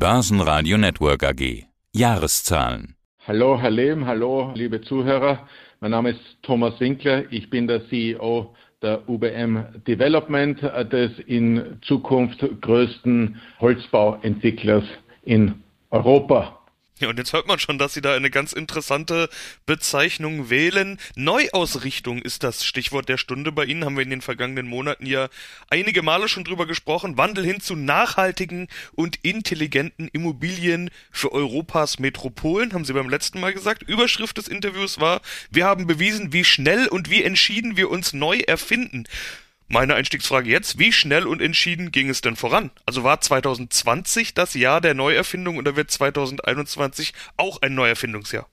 Börsenradio 0.00 0.78
Network 0.78 1.22
AG. 1.22 1.66
Jahreszahlen. 1.94 2.94
Hallo, 3.28 3.60
Herr 3.60 3.70
Lehm, 3.70 4.06
hallo, 4.06 4.50
liebe 4.54 4.80
Zuhörer. 4.80 5.46
Mein 5.80 5.90
Name 5.90 6.12
ist 6.12 6.38
Thomas 6.40 6.80
Winkler. 6.80 7.30
Ich 7.30 7.50
bin 7.50 7.66
der 7.66 7.86
CEO 7.90 8.54
der 8.80 9.06
UBM 9.06 9.66
Development, 9.86 10.58
des 10.90 11.18
in 11.26 11.76
Zukunft 11.82 12.42
größten 12.62 13.42
Holzbauentwicklers 13.60 14.84
in 15.24 15.62
Europa. 15.90 16.59
Ja, 17.00 17.08
und 17.08 17.18
jetzt 17.18 17.32
hört 17.32 17.46
man 17.46 17.58
schon, 17.58 17.78
dass 17.78 17.94
Sie 17.94 18.02
da 18.02 18.14
eine 18.14 18.28
ganz 18.28 18.52
interessante 18.52 19.30
Bezeichnung 19.64 20.50
wählen. 20.50 20.98
Neuausrichtung 21.16 22.20
ist 22.20 22.42
das 22.42 22.62
Stichwort 22.62 23.08
der 23.08 23.16
Stunde 23.16 23.52
bei 23.52 23.64
Ihnen. 23.64 23.86
Haben 23.86 23.96
wir 23.96 24.02
in 24.02 24.10
den 24.10 24.20
vergangenen 24.20 24.66
Monaten 24.66 25.06
ja 25.06 25.30
einige 25.70 26.02
Male 26.02 26.28
schon 26.28 26.44
drüber 26.44 26.66
gesprochen. 26.66 27.16
Wandel 27.16 27.42
hin 27.42 27.62
zu 27.62 27.74
nachhaltigen 27.74 28.68
und 28.92 29.16
intelligenten 29.22 30.08
Immobilien 30.08 30.90
für 31.10 31.32
Europas 31.32 31.98
Metropolen, 31.98 32.74
haben 32.74 32.84
Sie 32.84 32.92
beim 32.92 33.08
letzten 33.08 33.40
Mal 33.40 33.54
gesagt. 33.54 33.82
Überschrift 33.82 34.36
des 34.36 34.46
Interviews 34.46 35.00
war, 35.00 35.22
wir 35.50 35.64
haben 35.64 35.86
bewiesen, 35.86 36.34
wie 36.34 36.44
schnell 36.44 36.86
und 36.86 37.08
wie 37.08 37.24
entschieden 37.24 37.78
wir 37.78 37.88
uns 37.88 38.12
neu 38.12 38.40
erfinden. 38.40 39.06
Meine 39.72 39.94
Einstiegsfrage 39.94 40.50
jetzt, 40.50 40.80
wie 40.80 40.90
schnell 40.90 41.28
und 41.28 41.40
entschieden 41.40 41.92
ging 41.92 42.10
es 42.10 42.20
denn 42.20 42.34
voran? 42.34 42.72
Also 42.86 43.04
war 43.04 43.20
2020 43.20 44.34
das 44.34 44.54
Jahr 44.54 44.80
der 44.80 44.94
Neuerfindung 44.94 45.58
oder 45.58 45.76
wird 45.76 45.92
2021 45.92 47.12
auch 47.36 47.62
ein 47.62 47.76
Neuerfindungsjahr? 47.76 48.48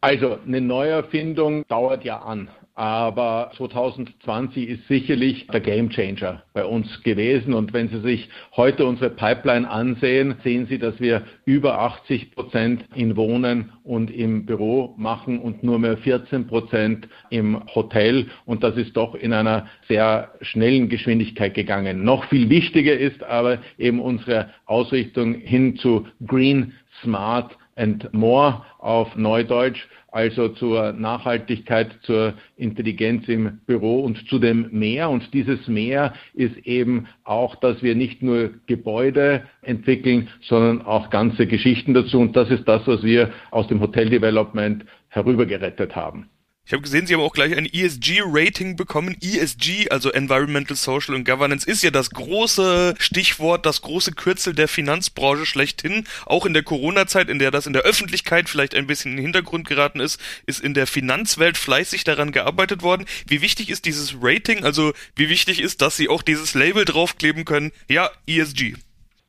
Also 0.00 0.40
eine 0.44 0.60
Neuerfindung 0.60 1.64
dauert 1.68 2.04
ja 2.04 2.18
an. 2.18 2.50
Aber 2.76 3.52
2020 3.56 4.68
ist 4.68 4.86
sicherlich 4.86 5.46
der 5.46 5.60
Gamechanger 5.60 6.42
bei 6.52 6.62
uns 6.62 7.02
gewesen. 7.04 7.54
Und 7.54 7.72
wenn 7.72 7.88
Sie 7.88 8.00
sich 8.02 8.28
heute 8.54 8.84
unsere 8.84 9.08
Pipeline 9.08 9.68
ansehen, 9.68 10.34
sehen 10.44 10.66
Sie, 10.66 10.78
dass 10.78 11.00
wir 11.00 11.22
über 11.46 11.80
80 11.80 12.32
Prozent 12.32 12.84
in 12.94 13.16
Wohnen 13.16 13.72
und 13.82 14.10
im 14.10 14.44
Büro 14.44 14.92
machen 14.98 15.38
und 15.38 15.62
nur 15.62 15.78
mehr 15.78 15.96
14 15.96 16.48
Prozent 16.48 17.08
im 17.30 17.62
Hotel. 17.74 18.26
Und 18.44 18.62
das 18.62 18.76
ist 18.76 18.94
doch 18.94 19.14
in 19.14 19.32
einer 19.32 19.68
sehr 19.88 20.32
schnellen 20.42 20.90
Geschwindigkeit 20.90 21.54
gegangen. 21.54 22.04
Noch 22.04 22.26
viel 22.26 22.50
wichtiger 22.50 22.92
ist 22.92 23.24
aber 23.24 23.56
eben 23.78 24.00
unsere 24.00 24.50
Ausrichtung 24.66 25.32
hin 25.32 25.76
zu 25.76 26.06
Green, 26.26 26.74
Smart 27.02 27.56
and 27.76 28.12
More 28.12 28.64
auf 28.78 29.14
Neudeutsch 29.16 29.86
also 30.16 30.48
zur 30.48 30.94
Nachhaltigkeit, 30.94 31.94
zur 32.00 32.32
Intelligenz 32.56 33.28
im 33.28 33.60
Büro 33.66 34.00
und 34.00 34.26
zu 34.30 34.38
dem 34.38 34.70
Mehr. 34.72 35.10
Und 35.10 35.34
dieses 35.34 35.68
Mehr 35.68 36.14
ist 36.32 36.56
eben 36.66 37.06
auch, 37.24 37.54
dass 37.56 37.82
wir 37.82 37.94
nicht 37.94 38.22
nur 38.22 38.50
Gebäude 38.66 39.42
entwickeln, 39.60 40.28
sondern 40.40 40.80
auch 40.80 41.10
ganze 41.10 41.46
Geschichten 41.46 41.92
dazu. 41.92 42.18
Und 42.18 42.34
das 42.34 42.50
ist 42.50 42.66
das, 42.66 42.86
was 42.86 43.02
wir 43.02 43.30
aus 43.50 43.68
dem 43.68 43.78
Hotel 43.80 44.08
Development 44.08 44.86
herübergerettet 45.10 45.94
haben. 45.94 46.30
Ich 46.66 46.72
habe 46.72 46.82
gesehen, 46.82 47.06
Sie 47.06 47.14
haben 47.14 47.20
auch 47.20 47.32
gleich 47.32 47.56
ein 47.56 47.64
ESG-Rating 47.64 48.74
bekommen. 48.74 49.16
ESG, 49.20 49.88
also 49.90 50.10
Environmental, 50.10 50.76
Social 50.76 51.14
und 51.14 51.24
Governance, 51.24 51.64
ist 51.64 51.84
ja 51.84 51.92
das 51.92 52.10
große 52.10 52.96
Stichwort, 52.98 53.64
das 53.64 53.82
große 53.82 54.10
Kürzel 54.10 54.52
der 54.52 54.66
Finanzbranche 54.66 55.46
schlechthin. 55.46 56.08
Auch 56.24 56.44
in 56.44 56.54
der 56.54 56.64
Corona-Zeit, 56.64 57.28
in 57.28 57.38
der 57.38 57.52
das 57.52 57.68
in 57.68 57.72
der 57.72 57.82
Öffentlichkeit 57.82 58.48
vielleicht 58.48 58.74
ein 58.74 58.88
bisschen 58.88 59.12
in 59.12 59.18
den 59.18 59.26
Hintergrund 59.26 59.68
geraten 59.68 60.00
ist, 60.00 60.20
ist 60.46 60.60
in 60.60 60.74
der 60.74 60.88
Finanzwelt 60.88 61.56
fleißig 61.56 62.02
daran 62.02 62.32
gearbeitet 62.32 62.82
worden. 62.82 63.06
Wie 63.28 63.42
wichtig 63.42 63.70
ist 63.70 63.84
dieses 63.84 64.16
Rating? 64.20 64.64
Also 64.64 64.92
wie 65.14 65.28
wichtig 65.28 65.60
ist, 65.60 65.82
dass 65.82 65.96
Sie 65.96 66.08
auch 66.08 66.22
dieses 66.22 66.54
Label 66.54 66.84
draufkleben 66.84 67.44
können? 67.44 67.70
Ja, 67.88 68.10
ESG. 68.26 68.74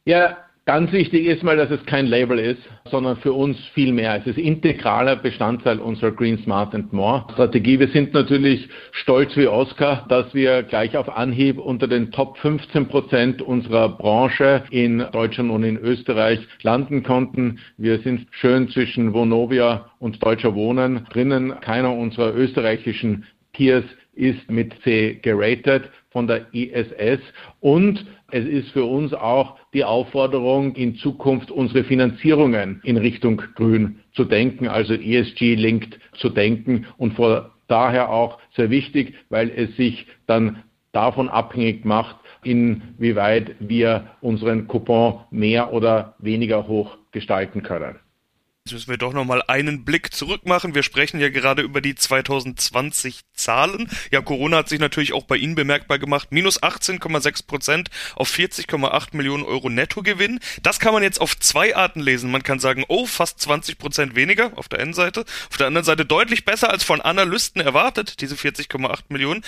Ja, 0.05 0.43
Ganz 0.67 0.91
wichtig 0.91 1.27
ist 1.27 1.43
mal, 1.43 1.55
dass 1.55 1.71
es 1.71 1.85
kein 1.85 2.07
Label 2.07 2.37
ist, 2.37 2.59
sondern 2.91 3.15
für 3.15 3.31
uns 3.31 3.57
viel 3.67 3.93
mehr. 3.93 4.17
Es 4.17 4.27
ist 4.27 4.37
integraler 4.37 5.15
Bestandteil 5.15 5.79
unserer 5.79 6.11
Green 6.11 6.39
Smart 6.39 6.75
and 6.75 6.91
More 6.91 7.23
Strategie. 7.31 7.79
Wir 7.79 7.87
sind 7.87 8.13
natürlich 8.13 8.67
stolz 8.91 9.37
wie 9.37 9.47
Oscar, 9.47 10.05
dass 10.09 10.33
wir 10.33 10.63
gleich 10.63 10.97
auf 10.97 11.07
Anhieb 11.15 11.57
unter 11.57 11.87
den 11.87 12.11
Top 12.11 12.37
15 12.39 12.85
Prozent 12.89 13.41
unserer 13.41 13.87
Branche 13.87 14.65
in 14.69 15.05
Deutschland 15.13 15.51
und 15.51 15.63
in 15.63 15.77
Österreich 15.77 16.45
landen 16.63 17.01
konnten. 17.01 17.59
Wir 17.77 17.99
sind 17.99 18.27
schön 18.31 18.67
zwischen 18.67 19.13
Vonovia 19.13 19.89
und 19.99 20.21
Deutscher 20.21 20.53
Wohnen 20.53 21.05
drinnen. 21.13 21.61
Keiner 21.61 21.93
unserer 21.93 22.35
österreichischen 22.35 23.23
Peers 23.53 23.85
ist 24.17 24.49
mit 24.49 24.73
C 24.83 25.19
geratet 25.21 25.89
von 26.09 26.27
der 26.27 26.53
ISS 26.53 27.21
und 27.59 28.05
es 28.31 28.45
ist 28.45 28.71
für 28.71 28.83
uns 28.83 29.13
auch 29.13 29.57
die 29.73 29.85
Aufforderung, 29.85 30.75
in 30.75 30.95
Zukunft 30.95 31.49
unsere 31.49 31.83
Finanzierungen 31.83 32.81
in 32.83 32.97
Richtung 32.97 33.41
Grün 33.55 33.99
zu 34.13 34.25
denken, 34.25 34.67
also 34.67 34.93
ESG-linked 34.93 35.97
zu 36.17 36.29
denken 36.29 36.87
und 36.97 37.13
vor 37.13 37.51
daher 37.67 38.09
auch 38.09 38.39
sehr 38.55 38.69
wichtig, 38.69 39.13
weil 39.29 39.49
es 39.49 39.75
sich 39.77 40.07
dann 40.25 40.63
davon 40.91 41.29
abhängig 41.29 41.85
macht, 41.85 42.17
inwieweit 42.43 43.55
wir 43.59 44.07
unseren 44.21 44.67
Coupon 44.67 45.21
mehr 45.31 45.73
oder 45.73 46.15
weniger 46.19 46.67
hoch 46.67 46.97
gestalten 47.11 47.63
können. 47.63 47.95
Jetzt 48.67 48.73
müssen 48.73 48.89
wir 48.89 48.97
doch 48.97 49.13
nochmal 49.13 49.41
einen 49.47 49.85
Blick 49.85 50.13
zurück 50.13 50.45
machen. 50.45 50.75
Wir 50.75 50.83
sprechen 50.83 51.21
ja 51.21 51.29
gerade 51.29 51.61
über 51.61 51.79
die 51.79 51.95
2020 51.95 53.21
Zahlen. 53.33 53.89
Ja, 54.11 54.19
Corona 54.19 54.57
hat 54.57 54.67
sich 54.67 54.81
natürlich 54.81 55.13
auch 55.13 55.23
bei 55.23 55.37
Ihnen 55.37 55.55
bemerkbar 55.55 55.99
gemacht. 55.99 56.33
Minus 56.33 56.61
18,6 56.61 57.47
Prozent 57.47 57.89
auf 58.17 58.29
40,8 58.29 59.15
Millionen 59.15 59.45
Euro 59.45 59.69
Nettogewinn. 59.69 60.41
Das 60.63 60.81
kann 60.81 60.93
man 60.93 61.01
jetzt 61.01 61.21
auf 61.21 61.39
zwei 61.39 61.77
Arten 61.77 62.01
lesen. 62.01 62.29
Man 62.29 62.43
kann 62.43 62.59
sagen, 62.59 62.83
oh, 62.89 63.05
fast 63.05 63.39
20 63.39 63.77
Prozent 63.77 64.15
weniger 64.15 64.51
auf 64.57 64.67
der 64.67 64.79
einen 64.79 64.93
Seite. 64.93 65.23
Auf 65.49 65.55
der 65.55 65.67
anderen 65.67 65.85
Seite 65.85 66.05
deutlich 66.05 66.43
besser 66.43 66.69
als 66.69 66.83
von 66.83 66.99
Analysten 66.99 67.61
erwartet, 67.61 68.19
diese 68.19 68.35
40,8 68.35 69.03
Millionen. 69.07 69.45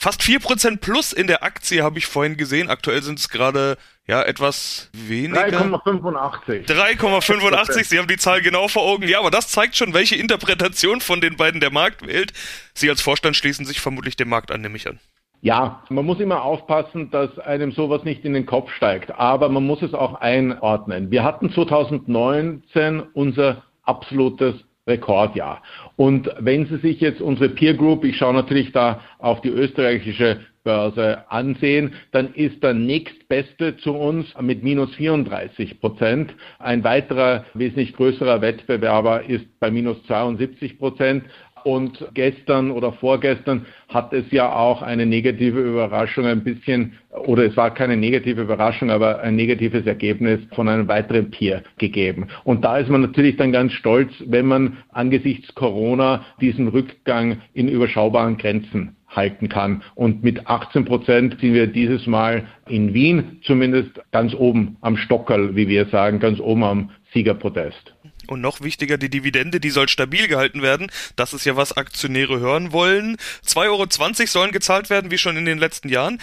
Fast 0.00 0.22
4% 0.22 0.76
plus 0.76 1.12
in 1.12 1.26
der 1.26 1.42
Aktie 1.42 1.82
habe 1.82 1.98
ich 1.98 2.06
vorhin 2.06 2.36
gesehen. 2.36 2.70
Aktuell 2.70 3.02
sind 3.02 3.18
es 3.18 3.28
gerade 3.28 3.76
ja 4.06 4.22
etwas 4.22 4.90
weniger. 4.92 5.48
3,85. 5.48 6.68
3,85. 6.68 7.82
Sie 7.82 7.98
haben 7.98 8.06
die 8.06 8.16
Zahl 8.16 8.40
genau 8.40 8.68
vor 8.68 8.84
Augen. 8.84 9.08
Ja, 9.08 9.18
aber 9.18 9.32
das 9.32 9.48
zeigt 9.48 9.74
schon, 9.74 9.94
welche 9.94 10.14
Interpretation 10.14 11.00
von 11.00 11.20
den 11.20 11.36
beiden 11.36 11.60
der 11.60 11.72
Markt 11.72 12.06
wählt. 12.06 12.32
Sie 12.74 12.88
als 12.88 13.00
Vorstand 13.02 13.34
schließen 13.34 13.66
sich 13.66 13.80
vermutlich 13.80 14.14
dem 14.14 14.28
Markt 14.28 14.52
an, 14.52 14.60
nehme 14.60 14.76
ich 14.76 14.86
an. 14.86 15.00
Ja, 15.40 15.82
man 15.88 16.04
muss 16.04 16.20
immer 16.20 16.42
aufpassen, 16.42 17.10
dass 17.10 17.36
einem 17.40 17.72
sowas 17.72 18.04
nicht 18.04 18.24
in 18.24 18.34
den 18.34 18.46
Kopf 18.46 18.70
steigt, 18.72 19.10
aber 19.10 19.48
man 19.48 19.66
muss 19.66 19.82
es 19.82 19.94
auch 19.94 20.14
einordnen. 20.20 21.10
Wir 21.10 21.24
hatten 21.24 21.52
2019 21.52 23.00
unser 23.14 23.64
absolutes 23.82 24.54
Rekordjahr. 24.88 25.62
Und 25.96 26.30
wenn 26.40 26.66
Sie 26.66 26.78
sich 26.78 27.00
jetzt 27.00 27.20
unsere 27.20 27.50
Peer 27.50 27.74
Group, 27.74 28.04
ich 28.04 28.16
schaue 28.16 28.34
natürlich 28.34 28.72
da 28.72 29.00
auf 29.18 29.40
die 29.42 29.50
österreichische 29.50 30.40
Börse 30.68 31.24
ansehen, 31.30 31.94
dann 32.12 32.34
ist 32.34 32.62
der 32.62 32.74
nächstbeste 32.74 33.78
zu 33.78 33.94
uns 33.94 34.26
mit 34.38 34.62
minus 34.62 34.94
34 34.96 35.80
Prozent. 35.80 36.34
Ein 36.58 36.84
weiterer 36.84 37.46
wesentlich 37.54 37.94
größerer 37.94 38.42
Wettbewerber 38.42 39.24
ist 39.24 39.46
bei 39.60 39.70
minus 39.70 40.02
72 40.04 40.78
Prozent. 40.78 41.24
Und 41.64 42.06
gestern 42.14 42.70
oder 42.70 42.92
vorgestern 42.92 43.66
hat 43.88 44.12
es 44.12 44.24
ja 44.30 44.52
auch 44.52 44.82
eine 44.82 45.06
negative 45.06 45.60
Überraschung 45.60 46.26
ein 46.26 46.44
bisschen, 46.44 46.94
oder 47.26 47.44
es 47.44 47.56
war 47.56 47.72
keine 47.72 47.96
negative 47.96 48.42
Überraschung, 48.42 48.90
aber 48.90 49.20
ein 49.20 49.36
negatives 49.36 49.86
Ergebnis 49.86 50.40
von 50.54 50.68
einem 50.68 50.88
weiteren 50.88 51.30
Peer 51.30 51.62
gegeben. 51.78 52.28
Und 52.44 52.64
da 52.64 52.78
ist 52.78 52.88
man 52.88 53.00
natürlich 53.00 53.36
dann 53.36 53.52
ganz 53.52 53.72
stolz, 53.72 54.10
wenn 54.26 54.46
man 54.46 54.78
angesichts 54.90 55.54
Corona 55.54 56.24
diesen 56.40 56.68
Rückgang 56.68 57.38
in 57.54 57.68
überschaubaren 57.68 58.36
Grenzen 58.36 58.96
halten 59.08 59.48
kann. 59.48 59.82
Und 59.94 60.22
mit 60.22 60.46
18 60.46 60.84
Prozent 60.84 61.40
sind 61.40 61.54
wir 61.54 61.66
dieses 61.66 62.06
Mal 62.06 62.46
in 62.68 62.92
Wien 62.94 63.38
zumindest 63.42 64.00
ganz 64.12 64.34
oben 64.34 64.76
am 64.80 64.96
Stockerl, 64.96 65.56
wie 65.56 65.68
wir 65.68 65.86
sagen, 65.86 66.20
ganz 66.20 66.40
oben 66.40 66.62
am 66.62 66.90
Siegerprotest. 67.12 67.94
Und 68.28 68.40
noch 68.40 68.60
wichtiger, 68.60 68.98
die 68.98 69.08
Dividende, 69.08 69.58
die 69.58 69.70
soll 69.70 69.88
stabil 69.88 70.28
gehalten 70.28 70.62
werden. 70.62 70.90
Das 71.16 71.32
ist 71.32 71.46
ja, 71.46 71.56
was 71.56 71.76
Aktionäre 71.76 72.38
hören 72.38 72.72
wollen. 72.72 73.16
2,20 73.44 73.64
Euro 73.66 74.26
sollen 74.26 74.52
gezahlt 74.52 74.90
werden, 74.90 75.10
wie 75.10 75.18
schon 75.18 75.36
in 75.36 75.46
den 75.46 75.58
letzten 75.58 75.88
Jahren. 75.88 76.20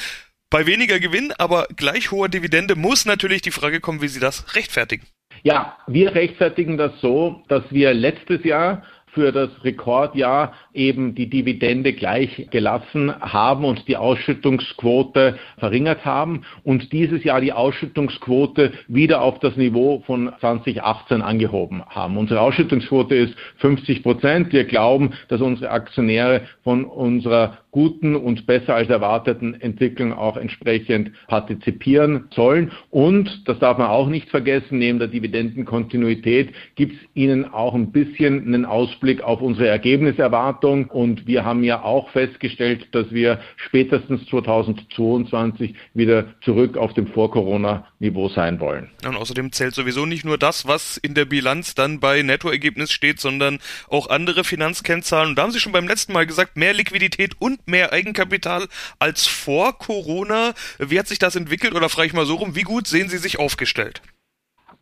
Bei 0.52 0.68
weniger 0.68 1.00
Gewinn, 1.00 1.34
aber 1.38 1.68
gleich 1.76 2.12
hoher 2.12 2.30
Dividende 2.30 2.76
muss 2.76 3.06
natürlich 3.06 3.42
die 3.42 3.52
Frage 3.52 3.82
kommen, 3.82 4.02
wie 4.02 4.08
Sie 4.08 4.20
das 4.20 4.56
rechtfertigen. 4.56 5.08
Ja, 5.44 5.78
wir 5.88 6.14
rechtfertigen 6.14 6.78
das 6.78 6.94
so, 7.02 7.44
dass 7.48 7.64
wir 7.72 7.94
letztes 7.94 8.44
Jahr 8.44 8.84
für 9.14 9.32
das 9.32 9.50
Rekordjahr 9.64 10.54
eben 10.76 11.16
die 11.16 11.30
Dividende 11.30 11.94
gleich 11.94 12.48
gelassen 12.52 13.14
haben 13.20 13.66
und 13.66 13.88
die 13.88 13.98
Ausschüttungsquote 13.98 15.38
verringert 15.58 16.06
haben 16.06 16.42
und 16.64 16.92
dieses 16.92 17.24
Jahr 17.24 17.42
die 17.42 17.54
Ausschüttungsquote 17.54 18.74
wieder 18.88 19.22
auf 19.22 19.40
das 19.40 19.56
Niveau 19.56 20.04
von 20.06 20.32
2018 20.40 21.22
angehoben 21.22 21.84
haben. 21.88 22.18
Unsere 22.18 22.42
Ausschüttungsquote 22.42 23.16
ist 23.16 23.36
50 23.58 24.04
Prozent. 24.04 24.54
Wir 24.54 24.66
glauben, 24.66 25.14
dass 25.30 25.42
unsere 25.42 25.72
Aktionäre 25.72 26.42
von 26.64 26.86
unserer 26.86 27.60
guten 27.76 28.16
und 28.16 28.48
besser 28.48 28.74
als 28.74 28.90
erwarteten 28.90 29.54
Entwicklung 29.60 30.14
auch 30.14 30.38
entsprechend 30.38 31.12
partizipieren 31.28 32.30
sollen. 32.34 32.72
Und, 32.90 33.50
das 33.50 33.60
darf 33.60 33.78
man 33.78 33.88
auch 33.88 34.08
nicht 34.08 34.30
vergessen, 34.30 34.80
neben 34.80 34.98
der 34.98 35.10
Dividendenkontinuität 35.10 36.54
gibt 36.76 36.94
es 36.94 37.00
Ihnen 37.16 37.44
auch 37.54 37.74
ein 37.76 37.92
bisschen 37.92 38.46
einen 38.46 38.64
Ausblick 38.64 39.22
auf 39.22 39.42
unsere 39.42 39.68
Ergebniserwartung. 39.68 40.65
Und 40.66 41.28
wir 41.28 41.46
haben 41.46 41.64
ja 41.64 41.84
auch 41.84 42.10
festgestellt, 42.10 42.88
dass 42.92 43.12
wir 43.12 43.40
spätestens 43.58 44.26
2022 44.28 45.76
wieder 45.94 46.26
zurück 46.42 46.78
auf 46.78 46.94
dem 46.94 47.08
Vor-Corona-Niveau 47.08 48.30
sein 48.30 48.60
wollen. 48.60 48.90
Und 49.06 49.16
außerdem 49.16 49.52
zählt 49.52 49.76
sowieso 49.76 50.06
nicht 50.06 50.26
nur 50.26 50.38
das, 50.38 50.68
was 50.68 50.98
in 50.98 51.14
der 51.14 51.26
Bilanz 51.26 51.76
dann 51.76 52.00
bei 52.00 52.22
Nettoergebnis 52.22 52.92
steht, 52.92 53.20
sondern 53.20 53.60
auch 53.90 54.10
andere 54.10 54.44
Finanzkennzahlen. 54.44 55.30
Und 55.30 55.36
da 55.36 55.44
haben 55.44 55.52
Sie 55.52 55.60
schon 55.60 55.74
beim 55.74 55.88
letzten 55.88 56.14
Mal 56.14 56.26
gesagt, 56.26 56.58
mehr 56.58 56.74
Liquidität 56.74 57.34
und 57.40 57.68
mehr 57.68 57.94
Eigenkapital 57.94 58.68
als 59.00 59.28
vor 59.28 59.78
Corona. 59.78 60.54
Wie 60.80 61.00
hat 61.00 61.08
sich 61.08 61.20
das 61.20 61.36
entwickelt? 61.36 61.76
Oder 61.76 61.90
frage 61.90 62.08
ich 62.08 62.14
mal 62.14 62.26
so 62.26 62.36
rum, 62.36 62.56
wie 62.56 62.64
gut 62.64 62.88
sehen 62.88 63.10
Sie 63.10 63.18
sich 63.18 63.40
aufgestellt? 63.40 64.02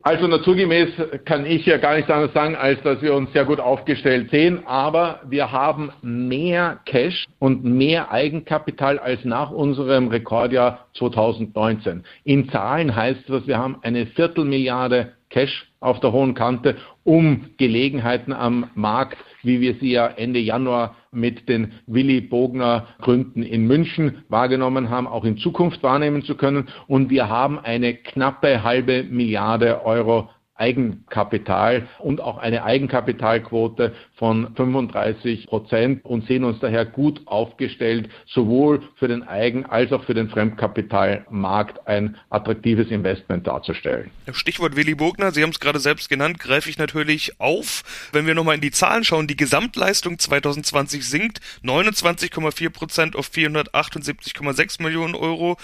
Also 0.06 0.28
naturgemäß 0.28 0.90
kann 1.24 1.46
ich 1.46 1.66
ja 1.66 1.78
gar 1.78 1.96
nichts 1.96 2.12
anderes 2.12 2.34
sagen, 2.34 2.58
als 2.58 2.82
dass 2.82 3.02
wir 3.02 3.14
uns 3.14 3.32
sehr 3.32 3.46
gut 3.46 3.62
aufgestellt 3.62 4.32
sehen, 4.32 4.60
aber 4.66 5.22
wir 5.30 5.54
haben 5.54 5.94
mehr 6.02 6.80
Cash 6.86 7.26
und 7.40 7.64
mehr 7.64 8.12
Eigenkapital 8.12 9.00
als 9.00 9.24
nach 9.24 9.50
unserem 9.50 10.10
Rekordjahr 10.10 10.88
2019. 10.96 12.04
In 12.26 12.50
Zahlen 12.50 12.94
heißt 12.94 13.30
das, 13.30 13.48
wir 13.48 13.58
haben 13.58 13.78
eine 13.82 14.06
Viertelmilliarde 14.08 15.14
Cash 15.34 15.68
auf 15.80 16.00
der 16.00 16.12
hohen 16.12 16.36
Kante, 16.36 16.78
um 17.04 17.50
Gelegenheiten 17.58 18.34
am 18.34 18.70
Markt, 18.76 19.18
wie 19.42 19.62
wir 19.62 19.74
sie 19.76 19.92
ja 19.92 20.06
Ende 20.06 20.40
Januar 20.40 20.96
mit 21.12 21.50
den 21.50 21.74
Willy 21.88 22.22
Bogner 22.22 22.88
Gründen 23.02 23.42
in 23.42 23.66
München 23.66 24.24
wahrgenommen 24.30 24.92
haben, 24.92 25.08
auch 25.08 25.26
in 25.26 25.38
Zukunft 25.38 25.82
wahrnehmen 25.82 26.24
zu 26.24 26.36
können. 26.36 26.70
Und 26.88 27.10
wir 27.10 27.30
haben 27.30 27.58
eine 27.58 27.96
knappe 27.96 28.64
halbe 28.64 29.04
Milliarde 29.04 29.84
Euro 29.84 30.30
Eigenkapital 30.63 31.88
und 32.00 32.21
auch 32.21 32.38
eine 32.38 32.63
Eigenkapitalquote 32.63 33.94
von 34.15 34.56
35 34.56 35.48
Prozent 35.48 36.06
und 36.06 36.25
sehen 36.27 36.45
uns 36.45 36.60
daher 36.60 36.86
gut 36.86 37.21
aufgestellt, 37.25 38.10
sowohl 38.25 38.81
für 38.95 39.10
den 39.10 39.24
Eigen- 39.24 39.65
als 39.65 39.92
auch 39.92 40.06
für 40.06 40.13
den 40.13 40.30
Fremdkapitalmarkt 40.30 41.86
ein 41.88 42.15
attraktives 42.30 42.89
Investment 42.89 43.45
darzustellen. 43.45 44.10
Stichwort 44.31 44.77
Willy 44.77 44.95
Bogner, 44.95 45.31
Sie 45.31 45.44
haben 45.44 45.50
es 45.50 45.60
gerade 45.60 45.80
selbst 45.80 46.10
genannt, 46.10 46.39
greife 46.39 46.69
ich 46.69 46.77
natürlich 46.77 47.42
auf. 47.42 47.83
Wenn 48.13 48.25
wir 48.25 48.33
nochmal 48.33 48.56
in 48.56 48.62
die 48.62 48.71
Zahlen 48.71 49.04
schauen, 49.04 49.27
die 49.27 49.36
Gesamtleistung 49.36 50.18
2020 50.18 51.06
sinkt 51.06 51.39
29,4 51.63 52.69
Prozent 52.69 53.15
auf 53.18 53.27
478,6 53.27 54.81
Millionen 54.81 55.15
Euro. 55.15 55.57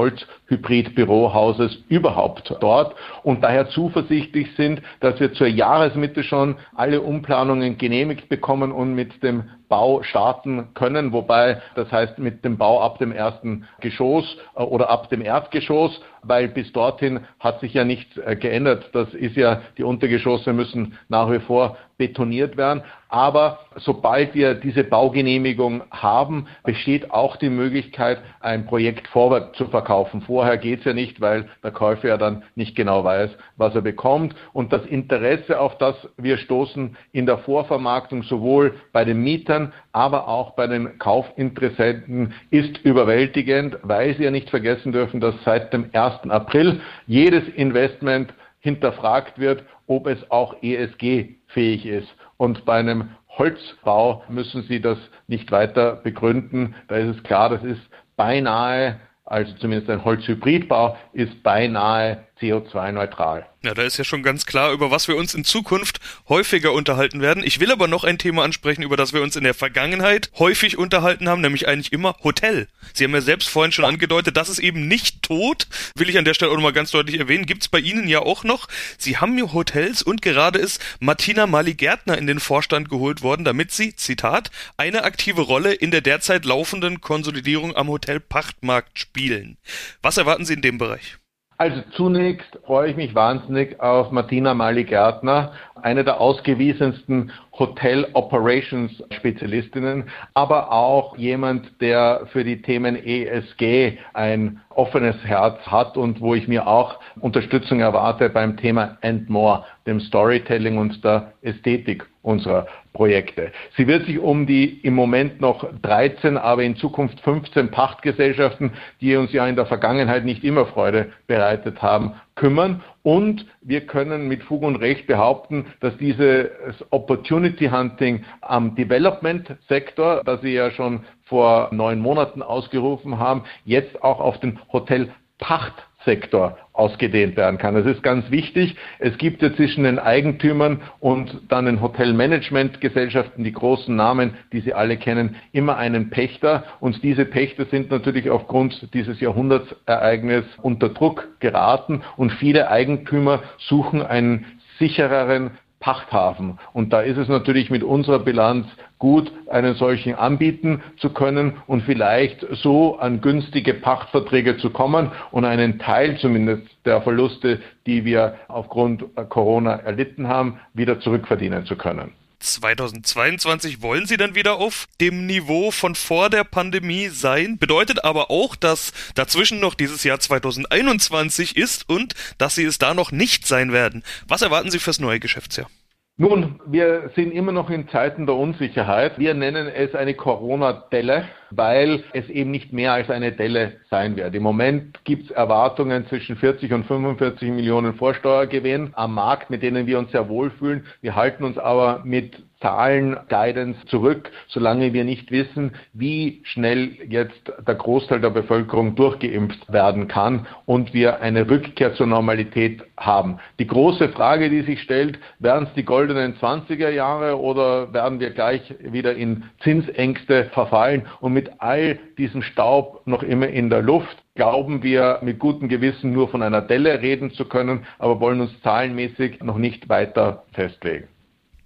Holzhybrid-Bürohauses 0.48 1.84
überhaupt 1.88 2.54
dort 2.60 2.94
und 3.22 3.42
daher 3.42 3.68
zuversichtlich 3.68 4.54
sind, 4.56 4.80
dass 5.00 5.18
wir 5.20 5.32
zur 5.32 5.46
Jahresmitte 5.46 6.22
schon 6.22 6.56
alle 6.74 7.00
Umplanungen 7.00 7.78
genehmigt 7.78 8.28
bekommen 8.28 8.72
und 8.72 8.94
mit 8.94 9.22
dem 9.22 9.44
Bau 9.68 10.02
starten 10.02 10.68
können, 10.74 11.12
wobei 11.12 11.60
das 11.74 11.90
heißt 11.90 12.18
mit 12.18 12.44
dem 12.44 12.56
Bau 12.56 12.80
ab 12.80 12.98
dem 12.98 13.10
ersten 13.10 13.66
Geschoss 13.80 14.36
äh, 14.54 14.62
oder 14.62 14.90
ab 14.90 15.08
dem 15.10 15.22
Erdgeschoss, 15.22 16.00
weil 16.22 16.48
bis 16.48 16.72
dorthin 16.72 17.20
hat 17.40 17.60
sich 17.60 17.74
ja 17.74 17.84
nichts 17.84 18.16
äh, 18.16 18.36
geändert. 18.36 18.90
Das 18.92 19.12
ist 19.14 19.36
ja, 19.36 19.62
die 19.76 19.82
Untergeschosse 19.82 20.52
müssen 20.52 20.96
nach 21.08 21.30
wie 21.32 21.40
vor 21.40 21.76
betoniert 21.98 22.56
werden. 22.56 22.82
Aber 23.08 23.60
sobald 23.76 24.34
wir 24.34 24.54
diese 24.54 24.84
Baugenehmigung 24.84 25.82
haben, 25.90 26.46
besteht 26.64 27.10
auch 27.10 27.36
die 27.36 27.48
Möglichkeit, 27.48 28.18
ein 28.40 28.66
Projekt 28.66 29.08
vorwärts 29.08 29.56
zu 29.56 29.66
verkaufen. 29.66 30.20
Vorher 30.36 30.58
geht 30.58 30.80
es 30.80 30.84
ja 30.84 30.92
nicht, 30.92 31.22
weil 31.22 31.48
der 31.64 31.70
Käufer 31.70 32.08
ja 32.08 32.18
dann 32.18 32.42
nicht 32.56 32.76
genau 32.76 33.02
weiß, 33.02 33.30
was 33.56 33.74
er 33.74 33.80
bekommt. 33.80 34.36
Und 34.52 34.70
das 34.70 34.84
Interesse, 34.84 35.58
auf 35.58 35.78
das 35.78 35.94
wir 36.18 36.36
stoßen 36.36 36.94
in 37.12 37.24
der 37.24 37.38
Vorvermarktung, 37.38 38.22
sowohl 38.22 38.74
bei 38.92 39.06
den 39.06 39.22
Mietern, 39.22 39.72
aber 39.92 40.28
auch 40.28 40.50
bei 40.50 40.66
den 40.66 40.98
Kaufinteressenten, 40.98 42.34
ist 42.50 42.76
überwältigend, 42.84 43.78
weil 43.82 44.14
Sie 44.14 44.24
ja 44.24 44.30
nicht 44.30 44.50
vergessen 44.50 44.92
dürfen, 44.92 45.22
dass 45.22 45.34
seit 45.42 45.72
dem 45.72 45.88
1. 45.94 46.28
April 46.28 46.82
jedes 47.06 47.48
Investment 47.48 48.34
hinterfragt 48.60 49.38
wird, 49.38 49.64
ob 49.86 50.06
es 50.06 50.30
auch 50.30 50.54
ESG-fähig 50.62 51.86
ist. 51.86 52.14
Und 52.36 52.66
bei 52.66 52.74
einem 52.74 53.08
Holzbau 53.38 54.22
müssen 54.28 54.64
Sie 54.64 54.82
das 54.82 54.98
nicht 55.28 55.50
weiter 55.50 55.96
begründen. 55.96 56.74
Da 56.88 56.96
ist 56.96 57.16
es 57.16 57.22
klar, 57.22 57.48
das 57.48 57.64
ist 57.64 57.80
beinahe, 58.16 59.00
also 59.26 59.52
zumindest 59.56 59.90
ein 59.90 60.04
Holzhybridbau, 60.04 60.96
ist 61.12 61.42
beinahe 61.42 62.24
CO2-neutral. 62.40 63.46
Ja, 63.62 63.74
da 63.74 63.82
ist 63.82 63.96
ja 63.96 64.04
schon 64.04 64.22
ganz 64.22 64.46
klar, 64.46 64.72
über 64.72 64.90
was 64.90 65.08
wir 65.08 65.16
uns 65.16 65.34
in 65.34 65.44
Zukunft 65.44 66.00
häufiger 66.28 66.72
unterhalten 66.72 67.20
werden. 67.20 67.42
Ich 67.42 67.58
will 67.58 67.72
aber 67.72 67.88
noch 67.88 68.04
ein 68.04 68.18
Thema 68.18 68.44
ansprechen, 68.44 68.82
über 68.82 68.96
das 68.96 69.12
wir 69.12 69.22
uns 69.22 69.36
in 69.36 69.44
der 69.44 69.54
Vergangenheit 69.54 70.30
häufig 70.38 70.78
unterhalten 70.78 71.28
haben, 71.28 71.40
nämlich 71.40 71.66
eigentlich 71.66 71.92
immer 71.92 72.14
Hotel. 72.22 72.68
Sie 72.92 73.04
haben 73.04 73.14
ja 73.14 73.20
selbst 73.20 73.48
vorhin 73.48 73.72
schon 73.72 73.84
angedeutet, 73.84 74.36
das 74.36 74.48
ist 74.48 74.58
eben 74.58 74.86
nicht 74.86 75.22
tot, 75.22 75.66
will 75.96 76.08
ich 76.08 76.18
an 76.18 76.24
der 76.24 76.34
Stelle 76.34 76.52
auch 76.52 76.56
nochmal 76.56 76.72
ganz 76.72 76.90
deutlich 76.90 77.18
erwähnen, 77.18 77.46
gibt's 77.46 77.68
bei 77.68 77.80
Ihnen 77.80 78.06
ja 78.06 78.20
auch 78.20 78.44
noch. 78.44 78.68
Sie 78.98 79.16
haben 79.16 79.36
ja 79.38 79.52
Hotels 79.52 80.02
und 80.02 80.22
gerade 80.22 80.58
ist 80.58 80.80
Martina 81.00 81.46
Mali-Gärtner 81.46 82.18
in 82.18 82.26
den 82.26 82.40
Vorstand 82.40 82.88
geholt 82.88 83.22
worden, 83.22 83.44
damit 83.44 83.72
sie, 83.72 83.96
Zitat, 83.96 84.50
eine 84.76 85.04
aktive 85.04 85.42
Rolle 85.42 85.72
in 85.72 85.90
der 85.90 86.02
derzeit 86.02 86.44
laufenden 86.44 87.00
Konsolidierung 87.00 87.74
am 87.74 87.88
Hotelpachtmarkt 87.88 88.98
spielen. 88.98 89.56
Was 90.02 90.18
erwarten 90.18 90.44
Sie 90.44 90.54
in 90.54 90.62
dem 90.62 90.78
Bereich? 90.78 91.18
Also 91.58 91.80
zunächst 91.92 92.58
freue 92.66 92.90
ich 92.90 92.96
mich 92.96 93.14
wahnsinnig 93.14 93.80
auf 93.80 94.10
Martina 94.10 94.52
Mali-Gärtner, 94.52 95.52
eine 95.80 96.04
der 96.04 96.20
ausgewiesensten 96.20 97.32
Hotel 97.58 98.06
Operations 98.12 99.02
Spezialistinnen, 99.10 100.04
aber 100.34 100.70
auch 100.70 101.16
jemand, 101.16 101.80
der 101.80 102.26
für 102.30 102.44
die 102.44 102.60
Themen 102.60 102.94
ESG 102.94 103.96
ein 104.12 104.60
offenes 104.68 105.16
Herz 105.24 105.58
hat 105.66 105.96
und 105.96 106.20
wo 106.20 106.34
ich 106.34 106.46
mir 106.46 106.66
auch 106.66 107.00
Unterstützung 107.20 107.80
erwarte 107.80 108.28
beim 108.28 108.58
Thema 108.58 108.98
And 109.00 109.30
More, 109.30 109.64
dem 109.86 110.00
Storytelling 110.00 110.76
und 110.76 111.02
der 111.02 111.32
Ästhetik 111.40 112.04
unserer 112.20 112.66
Projekte. 112.96 113.52
Sie 113.76 113.86
wird 113.86 114.06
sich 114.06 114.18
um 114.18 114.46
die 114.46 114.80
im 114.80 114.94
Moment 114.94 115.38
noch 115.38 115.68
13, 115.82 116.38
aber 116.38 116.62
in 116.62 116.76
Zukunft 116.76 117.20
15 117.20 117.70
Pachtgesellschaften, 117.70 118.72
die 119.02 119.14
uns 119.16 119.32
ja 119.34 119.46
in 119.46 119.54
der 119.54 119.66
Vergangenheit 119.66 120.24
nicht 120.24 120.42
immer 120.44 120.64
Freude 120.64 121.12
bereitet 121.26 121.82
haben, 121.82 122.14
kümmern. 122.36 122.82
Und 123.02 123.44
wir 123.60 123.82
können 123.82 124.28
mit 124.28 124.42
Fug 124.44 124.62
und 124.62 124.76
Recht 124.76 125.06
behaupten, 125.06 125.66
dass 125.80 125.94
dieses 125.98 126.48
Opportunity 126.88 127.68
Hunting 127.68 128.24
am 128.40 128.74
Development 128.74 129.56
Sektor, 129.68 130.22
das 130.24 130.40
Sie 130.40 130.54
ja 130.54 130.70
schon 130.70 131.04
vor 131.24 131.68
neun 131.72 132.00
Monaten 132.00 132.40
ausgerufen 132.40 133.18
haben, 133.18 133.44
jetzt 133.66 134.02
auch 134.02 134.20
auf 134.20 134.40
den 134.40 134.58
Hotel 134.72 135.10
Pachtsektor 135.38 136.56
ausgedehnt 136.72 137.36
werden 137.36 137.58
kann. 137.58 137.74
Das 137.74 137.86
ist 137.86 138.02
ganz 138.02 138.30
wichtig. 138.30 138.76
Es 138.98 139.16
gibt 139.18 139.42
ja 139.42 139.54
zwischen 139.54 139.84
den 139.84 139.98
Eigentümern 139.98 140.80
und 141.00 141.40
dann 141.48 141.66
den 141.66 141.80
Hotelmanagementgesellschaften, 141.80 143.44
die 143.44 143.52
großen 143.52 143.94
Namen, 143.94 144.34
die 144.52 144.60
Sie 144.60 144.74
alle 144.74 144.96
kennen, 144.96 145.36
immer 145.52 145.76
einen 145.76 146.10
Pächter. 146.10 146.64
Und 146.80 147.02
diese 147.02 147.24
Pächter 147.24 147.66
sind 147.66 147.90
natürlich 147.90 148.30
aufgrund 148.30 148.94
dieses 148.94 149.20
Jahrhundertsereignisses 149.20 150.50
unter 150.62 150.90
Druck 150.90 151.28
geraten 151.40 152.02
und 152.16 152.32
viele 152.32 152.70
Eigentümer 152.70 153.42
suchen 153.58 154.02
einen 154.02 154.46
sichereren 154.78 155.52
Pachthafen. 155.86 156.58
Und 156.72 156.92
da 156.92 157.00
ist 157.00 157.16
es 157.16 157.28
natürlich 157.28 157.70
mit 157.70 157.84
unserer 157.84 158.18
Bilanz 158.18 158.66
gut, 158.98 159.30
einen 159.48 159.76
solchen 159.76 160.16
anbieten 160.16 160.82
zu 160.98 161.10
können 161.10 161.58
und 161.68 161.82
vielleicht 161.84 162.44
so 162.50 162.98
an 162.98 163.20
günstige 163.20 163.72
Pachtverträge 163.72 164.58
zu 164.58 164.70
kommen 164.70 165.12
und 165.30 165.44
einen 165.44 165.78
Teil 165.78 166.18
zumindest 166.18 166.66
der 166.84 167.02
Verluste, 167.02 167.60
die 167.86 168.04
wir 168.04 168.34
aufgrund 168.48 169.04
Corona 169.28 169.76
erlitten 169.76 170.26
haben, 170.26 170.58
wieder 170.74 170.98
zurückverdienen 170.98 171.66
zu 171.66 171.76
können. 171.76 172.10
2022 172.40 173.80
wollen 173.80 174.06
sie 174.06 174.16
dann 174.16 174.34
wieder 174.34 174.56
auf 174.56 174.86
dem 175.00 175.26
Niveau 175.26 175.70
von 175.70 175.94
vor 175.94 176.30
der 176.30 176.44
Pandemie 176.44 177.08
sein. 177.08 177.58
Bedeutet 177.58 178.04
aber 178.04 178.30
auch, 178.30 178.56
dass 178.56 178.92
dazwischen 179.14 179.60
noch 179.60 179.74
dieses 179.74 180.04
Jahr 180.04 180.18
2021 180.18 181.56
ist 181.56 181.88
und 181.88 182.14
dass 182.38 182.56
sie 182.56 182.64
es 182.64 182.78
da 182.78 182.94
noch 182.94 183.12
nicht 183.12 183.46
sein 183.46 183.72
werden. 183.72 184.02
Was 184.28 184.42
erwarten 184.42 184.70
Sie 184.70 184.78
fürs 184.78 185.00
neue 185.00 185.20
Geschäftsjahr? 185.20 185.70
Nun, 186.18 186.60
wir 186.64 187.10
sind 187.14 187.30
immer 187.32 187.52
noch 187.52 187.68
in 187.68 187.88
Zeiten 187.88 188.24
der 188.24 188.36
Unsicherheit. 188.36 189.18
Wir 189.18 189.34
nennen 189.34 189.68
es 189.68 189.94
eine 189.94 190.14
Corona-Delle, 190.14 191.26
weil 191.50 192.02
es 192.12 192.28
eben 192.28 192.50
nicht 192.50 192.72
mehr 192.72 192.92
als 192.92 193.10
eine 193.10 193.32
Delle 193.32 193.72
sein 193.90 194.16
wird. 194.16 194.34
Im 194.34 194.42
Moment 194.42 195.04
gibt 195.04 195.24
es 195.24 195.30
Erwartungen 195.30 196.06
zwischen 196.06 196.36
40 196.36 196.72
und 196.72 196.86
45 196.86 197.50
Millionen 197.50 197.94
Vorsteuergewinn 197.94 198.92
am 198.94 199.14
Markt, 199.14 199.50
mit 199.50 199.62
denen 199.62 199.86
wir 199.86 199.98
uns 199.98 200.10
sehr 200.10 200.28
wohlfühlen. 200.28 200.86
Wir 201.00 201.16
halten 201.16 201.44
uns 201.44 201.58
aber 201.58 202.02
mit 202.04 202.36
Zahlen, 202.60 203.16
Guidance 203.28 203.78
zurück, 203.86 204.30
solange 204.48 204.92
wir 204.94 205.04
nicht 205.04 205.30
wissen, 205.30 205.72
wie 205.92 206.40
schnell 206.44 206.96
jetzt 207.06 207.52
der 207.66 207.74
Großteil 207.74 208.20
der 208.20 208.30
Bevölkerung 208.30 208.94
durchgeimpft 208.94 209.70
werden 209.70 210.08
kann 210.08 210.46
und 210.64 210.94
wir 210.94 211.20
eine 211.20 211.48
Rückkehr 211.48 211.94
zur 211.94 212.06
Normalität 212.06 212.82
haben. 212.96 213.38
Die 213.58 213.66
große 213.66 214.08
Frage, 214.08 214.48
die 214.48 214.62
sich 214.62 214.80
stellt, 214.80 215.18
werden 215.38 215.68
es 215.68 215.74
die 215.74 215.84
goldenen 215.84 216.36
20er 216.38 216.88
Jahre 216.88 217.38
oder 217.38 217.92
werden 217.92 218.20
wir 218.20 218.30
gleich 218.30 218.74
wieder 218.80 219.14
in 219.14 219.44
Zinsängste 219.60 220.46
verfallen 220.54 221.06
und 221.20 221.34
mit 221.36 221.60
all 221.60 221.98
diesem 222.16 222.40
Staub 222.40 223.06
noch 223.06 223.22
immer 223.22 223.48
in 223.48 223.68
der 223.68 223.82
Luft 223.82 224.16
glauben 224.36 224.82
wir 224.82 225.18
mit 225.22 225.38
gutem 225.38 225.68
Gewissen 225.68 226.14
nur 226.14 226.30
von 226.30 226.42
einer 226.42 226.62
Delle 226.62 227.02
reden 227.02 227.30
zu 227.30 227.44
können, 227.44 227.84
aber 227.98 228.20
wollen 228.20 228.40
uns 228.40 228.52
zahlenmäßig 228.62 229.40
noch 229.42 229.58
nicht 229.58 229.90
weiter 229.90 230.44
festlegen. 230.54 231.08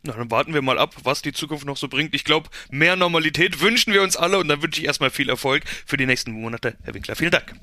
Na, 0.02 0.14
dann 0.14 0.28
warten 0.28 0.54
wir 0.54 0.62
mal 0.62 0.76
ab, 0.76 0.96
was 1.04 1.22
die 1.22 1.32
Zukunft 1.32 1.66
noch 1.66 1.76
so 1.76 1.86
bringt. 1.86 2.16
Ich 2.16 2.24
glaube, 2.24 2.48
mehr 2.70 2.96
Normalität 2.96 3.60
wünschen 3.60 3.92
wir 3.92 4.02
uns 4.02 4.16
alle 4.16 4.38
und 4.38 4.48
dann 4.48 4.60
wünsche 4.60 4.80
ich 4.80 4.88
erstmal 4.88 5.10
viel 5.10 5.28
Erfolg 5.28 5.62
für 5.86 5.96
die 5.96 6.06
nächsten 6.06 6.32
Monate. 6.32 6.74
Herr 6.82 6.94
Winkler, 6.94 7.14
vielen 7.14 7.30
Dank. 7.30 7.54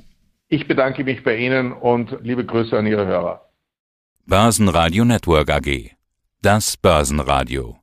Ich 0.47 0.65
bedanke 0.65 1.03
mich 1.03 1.25
bei 1.25 1.35
Ihnen 1.35 1.73
und 1.73 2.15
liebe 2.21 2.45
Grüße 2.45 2.77
an 2.77 2.87
Ihre 2.87 3.05
Hörer. 3.05 3.41
Börsenradio 4.25 5.03
Network 5.03 5.49
AG. 5.49 5.91
Das 6.41 6.77
Börsenradio. 6.77 7.75